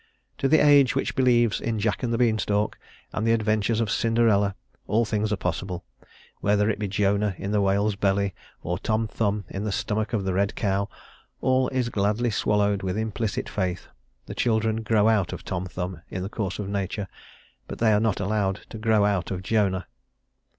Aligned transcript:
To 0.39 0.47
the 0.47 0.57
age 0.65 0.95
which 0.95 1.13
believes 1.15 1.61
in 1.61 1.77
Jack 1.77 2.01
and 2.01 2.11
the 2.11 2.17
bean 2.17 2.39
stalk, 2.39 2.79
and 3.13 3.23
the 3.27 3.33
adventures 3.33 3.79
of 3.79 3.91
Cinderella, 3.91 4.55
all 4.87 5.05
things 5.05 5.31
are 5.31 5.35
possible; 5.37 5.85
whether 6.39 6.71
it 6.71 6.79
be 6.79 6.87
Jonah 6.87 7.35
in 7.37 7.51
the 7.51 7.61
whale's 7.61 7.95
belly, 7.95 8.33
or 8.63 8.79
Tom 8.79 9.07
Thumb 9.07 9.45
in 9.47 9.63
the 9.63 9.71
stomach 9.71 10.11
of 10.13 10.23
the 10.23 10.33
red 10.33 10.55
cow, 10.55 10.89
all 11.39 11.67
is 11.69 11.89
gladly 11.89 12.31
swallowed 12.31 12.81
with 12.81 12.97
implicit 12.97 13.47
faith; 13.47 13.89
the 14.25 14.33
children 14.33 14.81
grow 14.81 15.07
out 15.07 15.33
of 15.33 15.45
Tom 15.45 15.67
Thumb, 15.67 16.01
in 16.09 16.23
the 16.23 16.29
course 16.29 16.57
of 16.57 16.67
nature, 16.67 17.07
but 17.67 17.77
they 17.77 17.93
are 17.93 17.99
not 17.99 18.19
allowed 18.19 18.61
to 18.71 18.79
grow 18.79 19.05
out 19.05 19.29
of 19.29 19.43
Jonah. 19.43 19.85